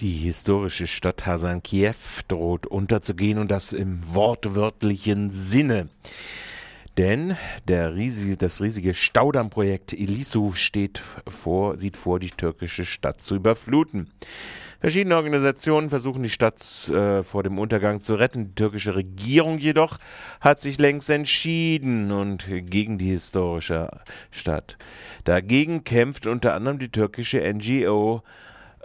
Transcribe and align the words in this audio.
Die 0.00 0.12
historische 0.12 0.86
Stadt 0.86 1.26
Hasankiew 1.26 1.92
droht 2.28 2.68
unterzugehen 2.68 3.38
und 3.38 3.50
das 3.50 3.72
im 3.72 4.14
wortwörtlichen 4.14 5.32
Sinne. 5.32 5.88
Denn 6.96 7.36
der 7.66 7.96
riesige, 7.96 8.36
das 8.36 8.60
riesige 8.60 8.94
Staudammprojekt 8.94 9.92
Ilisu 9.92 10.52
steht 10.52 11.02
vor, 11.26 11.78
sieht 11.78 11.96
vor, 11.96 12.20
die 12.20 12.30
türkische 12.30 12.84
Stadt 12.84 13.22
zu 13.22 13.34
überfluten. 13.34 14.06
Verschiedene 14.80 15.16
Organisationen 15.16 15.90
versuchen 15.90 16.22
die 16.22 16.30
Stadt 16.30 16.88
äh, 16.88 17.24
vor 17.24 17.42
dem 17.42 17.58
Untergang 17.58 18.00
zu 18.00 18.14
retten. 18.14 18.50
Die 18.50 18.54
türkische 18.54 18.94
Regierung 18.94 19.58
jedoch 19.58 19.98
hat 20.40 20.62
sich 20.62 20.78
längst 20.78 21.10
entschieden 21.10 22.12
und 22.12 22.46
gegen 22.48 22.98
die 22.98 23.10
historische 23.10 23.90
Stadt. 24.30 24.76
Dagegen 25.24 25.82
kämpft 25.82 26.28
unter 26.28 26.54
anderem 26.54 26.78
die 26.78 26.90
türkische 26.90 27.40
NGO 27.52 28.22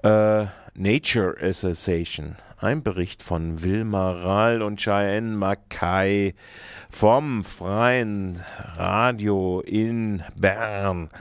äh, 0.01 0.47
Nature 0.75 1.37
Association. 1.39 2.35
Ein 2.57 2.81
Bericht 2.81 3.21
von 3.21 3.61
Wilma 3.61 4.11
Rahl 4.11 4.61
und 4.63 4.79
Cheyenne 4.79 5.35
Mackay 5.35 6.33
vom 6.89 7.43
Freien 7.43 8.41
Radio 8.75 9.61
in 9.61 10.23
Bern. 10.39 11.11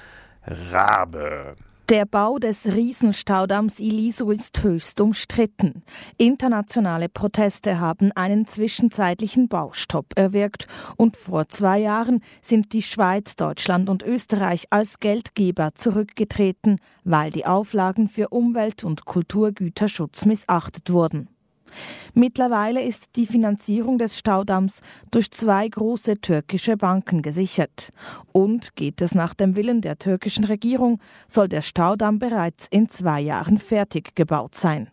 Rabe. 0.47 1.57
Der 1.89 2.07
Bau 2.07 2.39
des 2.39 2.67
Riesenstaudamms 2.67 3.81
Ilisu 3.81 4.31
ist 4.31 4.63
höchst 4.63 5.01
umstritten. 5.01 5.83
Internationale 6.17 7.09
Proteste 7.09 7.81
haben 7.81 8.13
einen 8.13 8.47
zwischenzeitlichen 8.47 9.49
Baustopp 9.49 10.07
erwirkt 10.15 10.69
und 10.97 11.17
vor 11.17 11.49
zwei 11.49 11.81
Jahren 11.81 12.23
sind 12.41 12.73
die 12.73 12.83
Schweiz, 12.83 13.35
Deutschland 13.35 13.89
und 13.89 14.05
Österreich 14.05 14.67
als 14.71 15.01
Geldgeber 15.01 15.75
zurückgetreten, 15.75 16.79
weil 17.03 17.33
die 17.33 17.47
Auflagen 17.47 18.09
für 18.09 18.29
Umwelt- 18.29 18.85
und 18.85 19.05
Kulturgüterschutz 19.05 20.25
missachtet 20.25 20.91
wurden. 20.93 21.29
Mittlerweile 22.15 22.83
ist 22.83 23.17
die 23.17 23.27
Finanzierung 23.27 23.99
des 23.99 24.19
Staudamms 24.19 24.81
durch 25.11 25.31
zwei 25.31 25.69
große 25.69 26.21
türkische 26.21 26.77
Banken 26.77 27.23
gesichert. 27.23 27.91
Und 28.33 28.77
geht 28.77 29.01
es 29.01 29.15
nach 29.15 29.35
dem 29.35 29.57
Willen 29.57 29.81
der 29.81 29.99
türkischen 29.99 30.45
Regierung, 30.45 31.01
soll 31.27 31.49
der 31.49 31.63
Staudamm 31.63 32.19
bereits 32.19 32.67
in 32.71 32.89
zwei 32.89 33.21
Jahren 33.21 33.59
fertig 33.59 34.15
gebaut 34.15 34.55
sein. 34.55 34.89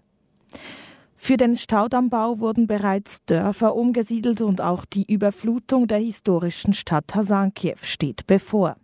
Für 1.22 1.36
den 1.36 1.58
Staudammbau 1.58 2.40
wurden 2.40 2.66
bereits 2.66 3.26
Dörfer 3.26 3.76
umgesiedelt 3.76 4.40
und 4.40 4.62
auch 4.62 4.86
die 4.86 5.12
Überflutung 5.12 5.88
der 5.88 6.00
historischen 6.00 6.74
Stadt 6.74 7.14
Hasankiew 7.14 7.76
steht 7.82 8.26
bevor. 8.26 8.78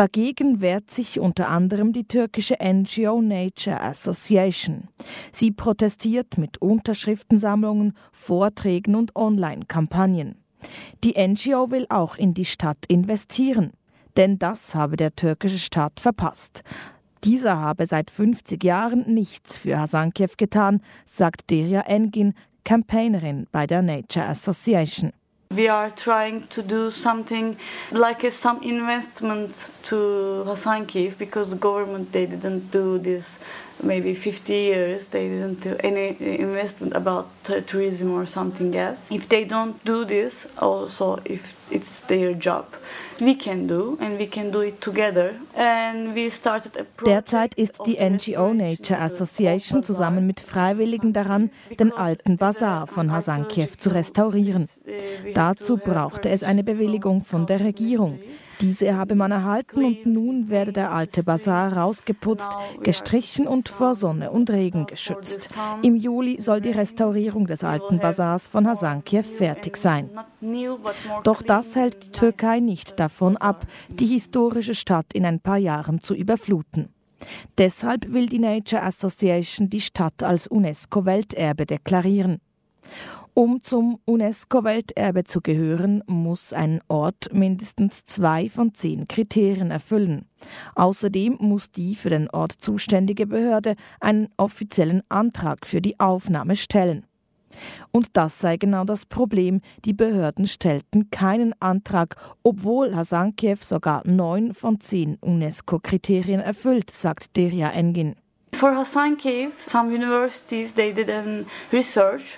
Dagegen 0.00 0.62
wehrt 0.62 0.90
sich 0.90 1.20
unter 1.20 1.50
anderem 1.50 1.92
die 1.92 2.08
türkische 2.08 2.56
NGO 2.58 3.20
Nature 3.20 3.82
Association. 3.82 4.88
Sie 5.30 5.50
protestiert 5.50 6.38
mit 6.38 6.56
Unterschriftensammlungen, 6.56 7.92
Vorträgen 8.10 8.94
und 8.94 9.14
Online-Kampagnen. 9.14 10.36
Die 11.04 11.22
NGO 11.22 11.70
will 11.70 11.84
auch 11.90 12.16
in 12.16 12.32
die 12.32 12.46
Stadt 12.46 12.78
investieren, 12.88 13.72
denn 14.16 14.38
das 14.38 14.74
habe 14.74 14.96
der 14.96 15.14
türkische 15.14 15.58
Staat 15.58 16.00
verpasst. 16.00 16.62
Dieser 17.22 17.58
habe 17.58 17.84
seit 17.84 18.10
50 18.10 18.64
Jahren 18.64 19.04
nichts 19.06 19.58
für 19.58 19.78
Hasankiew 19.78 20.30
getan, 20.38 20.80
sagt 21.04 21.50
Deria 21.50 21.82
Engin, 21.82 22.32
Campaignerin 22.64 23.48
bei 23.52 23.66
der 23.66 23.82
Nature 23.82 24.24
Association. 24.24 25.12
We 25.52 25.66
are 25.66 25.90
trying 25.90 26.46
to 26.50 26.62
do 26.62 26.92
something 26.92 27.56
like 27.90 28.22
uh, 28.22 28.30
some 28.30 28.62
investment 28.62 29.72
to 29.86 30.44
Hasankeyf 30.46 31.18
because 31.18 31.50
the 31.50 31.56
government 31.56 32.12
they 32.12 32.24
didn't 32.24 32.70
do 32.70 32.98
this 32.98 33.40
maybe 33.82 34.14
50 34.14 34.52
years 34.52 35.08
they 35.08 35.28
didn't 35.28 35.62
do 35.62 35.76
any 35.82 36.16
investment 36.38 36.94
about 36.94 37.26
tourism 37.66 38.12
or 38.12 38.26
something 38.26 38.74
else. 38.74 38.98
If 39.10 39.28
they 39.28 39.44
don't 39.44 39.74
do 39.84 40.04
this 40.04 40.46
also 40.58 41.18
if 41.24 41.54
it's 41.70 42.00
their 42.08 42.34
job. 42.34 42.66
We 43.20 43.34
can 43.34 43.66
do 43.66 43.98
and 44.00 44.18
we 44.18 44.26
can 44.26 44.50
do 44.50 44.60
it 44.60 44.80
together. 44.80 45.34
And 45.54 46.14
we 46.14 46.30
started 46.30 46.76
a 46.76 47.04
Derzeit 47.04 47.54
ist 47.54 47.86
die 47.86 47.98
NGO 47.98 48.54
Nature 48.54 48.98
Association 49.00 49.82
zusammen 49.82 50.26
mit 50.26 50.40
Freiwilligen 50.40 51.12
daran, 51.12 51.50
den 51.78 51.92
alten 51.92 52.36
Bazar 52.36 52.86
von 52.86 53.12
Hasankiew 53.12 53.68
zu 53.78 53.90
restaurieren. 53.90 54.68
Dazu 55.34 55.76
brauchte 55.76 56.30
es 56.30 56.42
eine 56.42 56.64
Bewilligung 56.64 57.24
von 57.24 57.46
der 57.46 57.60
Regierung. 57.60 58.18
Diese 58.60 58.96
habe 58.96 59.14
man 59.14 59.30
erhalten 59.30 59.84
und 59.84 60.06
nun 60.06 60.48
werde 60.48 60.72
der 60.72 60.92
alte 60.92 61.22
Bazar 61.22 61.76
rausgeputzt, 61.76 62.48
gestrichen 62.82 63.46
und 63.46 63.68
vor 63.68 63.94
Sonne 63.94 64.30
und 64.30 64.50
Regen 64.50 64.86
geschützt. 64.86 65.48
Im 65.82 65.96
Juli 65.96 66.40
soll 66.40 66.60
die 66.60 66.70
Restaurierung 66.70 67.46
des 67.46 67.64
alten 67.64 67.98
Bazars 67.98 68.48
von 68.48 68.66
Hasankiew 68.66 69.22
fertig 69.22 69.76
sein. 69.76 70.10
Doch 71.24 71.42
das 71.42 71.76
hält 71.76 72.04
die 72.04 72.10
Türkei 72.10 72.60
nicht 72.60 72.98
davon 73.00 73.36
ab, 73.36 73.66
die 73.88 74.06
historische 74.06 74.74
Stadt 74.74 75.12
in 75.14 75.24
ein 75.24 75.40
paar 75.40 75.58
Jahren 75.58 76.00
zu 76.00 76.14
überfluten. 76.14 76.88
Deshalb 77.58 78.12
will 78.12 78.26
die 78.26 78.38
Nature 78.38 78.82
Association 78.82 79.68
die 79.68 79.80
Stadt 79.80 80.22
als 80.22 80.46
UNESCO-Welterbe 80.46 81.66
deklarieren. 81.66 82.40
Um 83.40 83.62
zum 83.62 83.98
UNESCO-Welterbe 84.04 85.24
zu 85.24 85.40
gehören, 85.40 86.04
muss 86.06 86.52
ein 86.52 86.82
Ort 86.88 87.32
mindestens 87.32 88.04
zwei 88.04 88.50
von 88.50 88.74
zehn 88.74 89.08
Kriterien 89.08 89.70
erfüllen. 89.70 90.26
Außerdem 90.74 91.38
muss 91.40 91.70
die 91.70 91.94
für 91.94 92.10
den 92.10 92.28
Ort 92.28 92.52
zuständige 92.52 93.26
Behörde 93.26 93.76
einen 93.98 94.28
offiziellen 94.36 95.02
Antrag 95.08 95.66
für 95.66 95.80
die 95.80 95.98
Aufnahme 95.98 96.54
stellen. 96.54 97.06
Und 97.92 98.08
das 98.12 98.38
sei 98.40 98.58
genau 98.58 98.84
das 98.84 99.06
Problem. 99.06 99.62
Die 99.86 99.94
Behörden 99.94 100.46
stellten 100.46 101.08
keinen 101.10 101.54
Antrag, 101.62 102.16
obwohl 102.42 102.94
Hasankiew 102.94 103.56
sogar 103.62 104.06
neun 104.06 104.52
von 104.52 104.80
zehn 104.80 105.16
UNESCO-Kriterien 105.22 106.40
erfüllt, 106.40 106.90
sagt 106.90 107.34
Deria 107.38 107.70
Engin. 107.70 108.16
For 108.52 108.76
Hasankeyf, 108.76 109.52
some 109.68 109.88
universities 109.88 110.74
they 110.74 110.92
did 110.92 111.08
a 111.08 111.46
research 111.72 112.36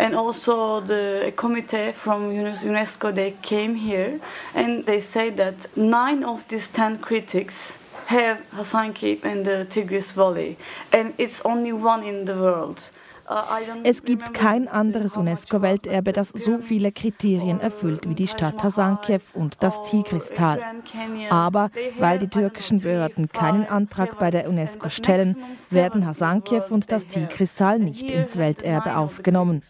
and 0.00 0.14
also 0.14 0.80
the 0.80 1.30
committee 1.36 1.92
from 1.92 2.30
UNESCO 2.32 3.14
they 3.14 3.32
came 3.42 3.74
here 3.74 4.18
and 4.54 4.86
they 4.86 5.00
say 5.00 5.28
that 5.28 5.76
nine 5.76 6.24
of 6.24 6.42
these 6.48 6.68
ten 6.68 6.96
critics 6.98 7.76
have 8.06 8.38
Hasankeyf 8.50 9.24
and 9.24 9.44
the 9.44 9.66
Tigris 9.66 10.12
Valley 10.12 10.56
and 10.90 11.12
it's 11.18 11.42
only 11.44 11.72
one 11.72 12.02
in 12.02 12.24
the 12.24 12.34
world. 12.34 12.90
Es 13.84 14.02
gibt 14.02 14.34
kein 14.34 14.66
anderes 14.66 15.16
UNESCO-Welterbe, 15.16 16.12
das 16.12 16.30
so 16.30 16.58
viele 16.58 16.90
Kriterien 16.90 17.60
erfüllt 17.60 18.08
wie 18.08 18.14
die 18.14 18.26
Stadt 18.26 18.62
Hasankiew 18.62 19.20
und 19.34 19.62
das 19.62 19.82
Tigristal. 19.84 20.60
Aber 21.30 21.70
weil 21.98 22.18
die 22.18 22.28
türkischen 22.28 22.80
Behörden 22.80 23.28
keinen 23.28 23.66
Antrag 23.66 24.18
bei 24.18 24.30
der 24.30 24.48
UNESCO 24.48 24.88
stellen, 24.88 25.36
werden 25.70 26.06
Hasankiew 26.06 26.62
und 26.70 26.90
das 26.90 27.06
Tigristal 27.06 27.78
nicht 27.78 28.10
ins 28.10 28.36
Welterbe 28.36 28.96
aufgenommen. 28.96 29.62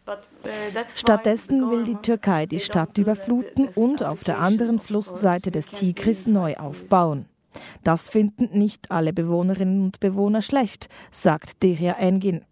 Stattdessen 0.97 1.71
will 1.71 1.85
die 1.85 1.97
Türkei 1.97 2.47
die 2.47 2.61
Stadt 2.61 2.97
überfluten 2.97 3.69
und 3.75 4.03
auf 4.03 4.25
der 4.25 4.39
anderen 4.39 4.79
Flussseite 4.79 5.51
des 5.51 5.67
Tigris 5.67 6.27
neu 6.27 6.55
aufbauen. 6.57 7.27
Das 7.83 8.09
finden 8.09 8.57
nicht 8.57 8.91
alle 8.91 9.13
Bewohnerinnen 9.13 9.83
und 9.83 10.01
Bewohner 10.01 10.41
schlecht, 10.41 10.89
sagt 11.11 11.63
Deria 11.63 11.95
Engin. 11.95 12.43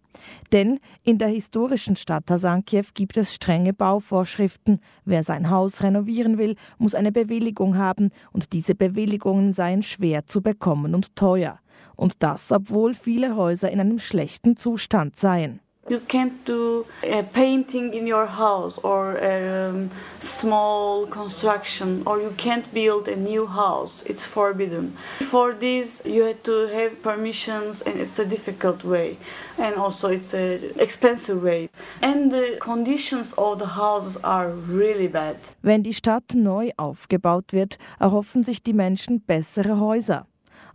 Denn 0.51 0.79
in 1.03 1.17
der 1.17 1.27
historischen 1.27 1.95
Stadt 1.95 2.29
Hasankiew 2.29 2.83
gibt 2.93 3.17
es 3.17 3.33
strenge 3.33 3.73
Bauvorschriften. 3.73 4.79
Wer 5.05 5.23
sein 5.23 5.49
Haus 5.49 5.81
renovieren 5.81 6.37
will, 6.37 6.55
muss 6.77 6.95
eine 6.95 7.11
Bewilligung 7.11 7.77
haben 7.77 8.09
und 8.31 8.53
diese 8.53 8.75
Bewilligungen 8.75 9.53
seien 9.53 9.83
schwer 9.83 10.25
zu 10.25 10.41
bekommen 10.41 10.95
und 10.95 11.15
teuer. 11.15 11.59
Und 11.95 12.23
das, 12.23 12.51
obwohl 12.51 12.93
viele 12.93 13.35
Häuser 13.35 13.71
in 13.71 13.79
einem 13.79 13.99
schlechten 13.99 14.55
Zustand 14.55 15.15
seien. 15.15 15.59
You 15.89 15.99
can't 15.99 16.45
do 16.45 16.85
a 17.01 17.23
painting 17.23 17.93
in 17.95 18.05
your 18.05 18.27
house 18.27 18.77
or 18.83 19.17
a 19.17 19.89
small 20.19 21.07
construction, 21.07 22.03
or 22.05 22.21
you 22.21 22.31
can't 22.37 22.71
build 22.73 23.07
a 23.07 23.15
new 23.15 23.47
house. 23.47 24.03
It's 24.05 24.27
forbidden. 24.27 24.95
For 25.31 25.53
this, 25.53 26.01
you 26.05 26.23
have 26.23 26.43
to 26.43 26.67
have 26.67 27.01
permissions, 27.01 27.81
and 27.81 27.99
it's 27.99 28.19
a 28.19 28.25
difficult 28.25 28.83
way, 28.83 29.17
and 29.57 29.75
also 29.75 30.09
it's 30.09 30.33
an 30.35 30.73
expensive 30.77 31.41
way. 31.41 31.69
And 32.03 32.31
the 32.31 32.57
conditions 32.59 33.33
of 33.35 33.57
the 33.57 33.65
houses 33.65 34.17
are 34.23 34.49
really 34.49 35.07
bad. 35.07 35.37
Wenn 35.63 35.81
die 35.81 35.93
Stadt 35.93 36.35
neu 36.35 36.69
aufgebaut 36.77 37.51
wird, 37.51 37.79
erhoffen 37.99 38.43
sich 38.43 38.61
die 38.61 38.73
Menschen 38.73 39.21
bessere 39.21 39.79
Häuser. 39.79 40.28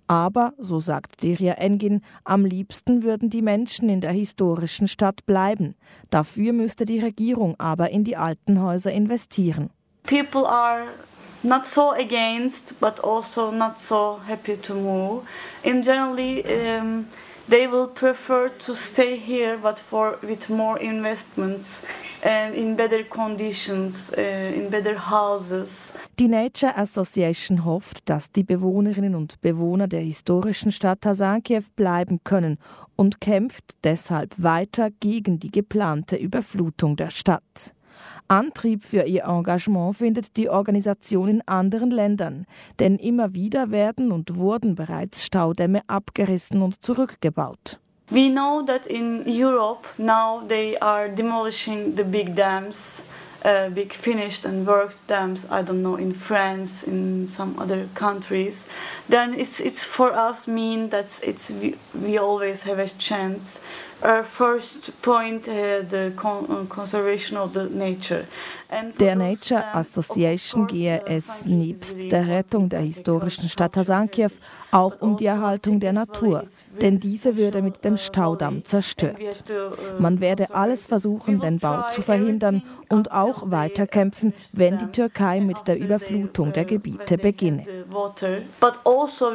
Aber, 0.06 0.52
so 0.58 0.80
sagt 0.80 1.22
Deria 1.22 1.54
Engin, 1.54 2.02
am 2.24 2.44
liebsten 2.44 3.02
würden 3.02 3.30
die 3.30 3.42
Menschen 3.42 3.88
in 3.88 4.00
der 4.00 4.12
historischen 4.12 4.88
Stadt 4.88 5.24
bleiben. 5.26 5.74
Dafür 6.10 6.52
müsste 6.52 6.84
die 6.84 7.00
Regierung 7.00 7.54
aber 7.58 7.90
in 7.90 8.04
die 8.04 8.16
alten 8.16 8.60
Häuser 8.60 8.92
investieren. 8.92 9.70
People 10.04 10.46
are 10.46 10.88
not 11.42 11.66
so 11.66 11.92
against, 11.92 12.78
but 12.80 13.02
also 13.02 13.50
not 13.50 13.78
so 13.78 14.20
happy 14.26 14.56
to 14.56 14.74
move. 14.74 15.22
In 15.62 15.82
generally, 15.82 16.44
um, 16.44 17.06
they 17.48 17.66
will 17.66 17.86
prefer 17.86 18.50
to 18.66 18.74
stay 18.74 19.16
here, 19.16 19.58
but 19.58 19.78
for 19.78 20.18
with 20.22 20.48
more 20.48 20.78
investments 20.78 21.82
and 22.22 22.54
in 22.54 22.74
better 22.76 23.04
conditions, 23.04 24.10
uh, 24.16 24.20
in 24.20 24.70
better 24.70 24.96
houses. 24.96 25.92
Die 26.20 26.28
Nature 26.28 26.76
Association 26.76 27.64
hofft, 27.64 28.08
dass 28.08 28.30
die 28.30 28.44
Bewohnerinnen 28.44 29.16
und 29.16 29.40
Bewohner 29.40 29.88
der 29.88 30.02
historischen 30.02 30.70
Stadt 30.70 31.04
Hasankiew 31.04 31.62
bleiben 31.74 32.20
können 32.22 32.58
und 32.94 33.20
kämpft 33.20 33.72
deshalb 33.82 34.40
weiter 34.40 34.90
gegen 35.00 35.40
die 35.40 35.50
geplante 35.50 36.14
Überflutung 36.14 36.94
der 36.94 37.10
Stadt. 37.10 37.74
Antrieb 38.28 38.84
für 38.84 39.02
ihr 39.02 39.24
Engagement 39.24 39.96
findet 39.96 40.36
die 40.36 40.48
Organisation 40.48 41.28
in 41.28 41.42
anderen 41.48 41.90
Ländern, 41.90 42.46
denn 42.78 42.94
immer 42.94 43.34
wieder 43.34 43.72
werden 43.72 44.12
und 44.12 44.36
wurden 44.36 44.76
bereits 44.76 45.24
Staudämme 45.24 45.80
abgerissen 45.88 46.62
und 46.62 46.84
zurückgebaut. 46.84 47.80
We 48.10 48.30
know 48.30 48.62
that 48.62 48.86
in 48.86 49.24
Europe 49.26 49.88
now 49.98 50.42
they 50.46 50.78
are 50.78 51.08
demolishing 51.08 51.96
the 51.96 52.04
big 52.04 52.36
dams, 52.36 53.02
uh, 53.44 53.68
big 53.68 53.92
finished 53.92 54.44
and 54.46 54.66
worked 54.66 55.06
dams. 55.06 55.44
I 55.50 55.62
don't 55.62 55.82
know 55.82 55.96
in 55.96 56.12
France, 56.12 56.82
in 56.82 57.26
some 57.26 57.58
other 57.58 57.88
countries. 57.94 58.66
Then 59.08 59.34
it's 59.34 59.60
it's 59.60 59.84
for 59.84 60.12
us 60.12 60.46
mean 60.46 60.88
that 60.90 61.06
it's 61.22 61.50
we, 61.50 61.76
we 61.94 62.18
always 62.18 62.62
have 62.62 62.78
a 62.78 62.88
chance 62.98 63.60
Point, 65.02 65.48
uh, 65.48 65.80
the 65.88 66.12
uh, 66.14 66.64
conservation 66.68 67.38
of 67.38 67.54
the 67.54 67.70
nature. 67.70 68.26
Der 68.98 69.16
Nature 69.16 69.64
Association 69.72 70.66
gehe 70.66 71.00
es 71.06 71.46
nebst 71.46 72.10
der 72.10 72.26
Rettung 72.26 72.68
der 72.68 72.80
historischen 72.80 73.48
Stadt 73.48 73.76
Hasankiew 73.76 74.30
auch 74.72 75.00
um 75.00 75.16
die 75.16 75.26
Erhaltung 75.26 75.78
der 75.78 75.92
Natur, 75.92 76.44
denn 76.80 76.98
diese 76.98 77.36
würde 77.36 77.62
mit 77.62 77.84
dem 77.84 77.96
Staudamm 77.96 78.64
zerstört. 78.64 79.44
Man 79.98 80.20
werde 80.20 80.52
alles 80.52 80.86
versuchen, 80.86 81.38
den 81.38 81.58
Bau 81.58 81.88
zu 81.88 82.02
verhindern 82.02 82.62
und 82.88 83.12
auch 83.12 83.33
weiterkämpfen, 83.42 84.34
wenn 84.52 84.78
die 84.78 84.92
Türkei 84.92 85.40
mit 85.40 85.66
der 85.66 85.78
Überflutung 85.78 86.52
der 86.52 86.64
Gebiete 86.64 87.18
beginne. 87.18 87.66
But 88.60 88.74
also 88.84 89.34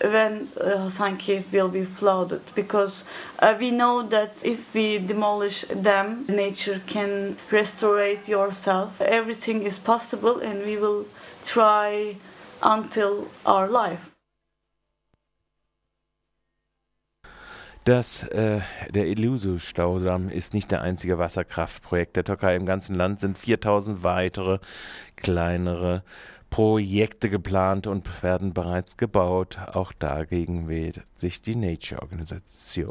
when 0.00 0.48
uh, 0.60 0.88
Hasankeyf 0.88 1.50
will 1.52 1.68
be 1.68 1.84
flooded 1.84 2.42
because 2.54 3.04
uh, 3.38 3.56
we 3.58 3.70
know 3.70 4.02
that 4.02 4.36
if 4.42 4.74
we 4.74 4.98
demolish 4.98 5.64
them, 5.70 6.24
nature 6.28 6.80
can 6.86 7.36
restore 7.50 8.04
yourself. 8.26 9.00
Everything 9.00 9.62
is 9.62 9.78
possible 9.78 10.40
and 10.40 10.64
we 10.64 10.76
will 10.76 11.06
try 11.44 12.16
until 12.62 13.28
our 13.46 13.68
life. 13.68 14.13
Das, 17.84 18.22
äh, 18.24 18.60
der 18.88 19.08
Illusu-Staudamm 19.08 20.30
ist 20.30 20.54
nicht 20.54 20.70
der 20.70 20.80
einzige 20.80 21.18
Wasserkraftprojekt 21.18 22.16
der 22.16 22.24
Türkei. 22.24 22.56
Im 22.56 22.64
ganzen 22.64 22.94
Land 22.94 23.20
sind 23.20 23.36
4000 23.36 24.02
weitere 24.02 24.58
kleinere 25.16 26.02
Projekte 26.48 27.28
geplant 27.28 27.86
und 27.86 28.22
werden 28.22 28.54
bereits 28.54 28.96
gebaut. 28.96 29.58
Auch 29.72 29.92
dagegen 29.92 30.66
wählt 30.66 31.02
sich 31.14 31.42
die 31.42 31.56
Nature-Organisation. 31.56 32.82